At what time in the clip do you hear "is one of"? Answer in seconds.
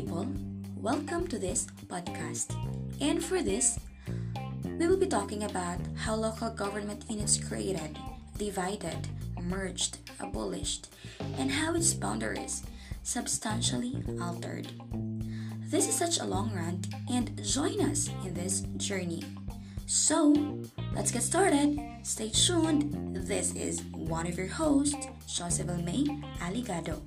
23.54-24.38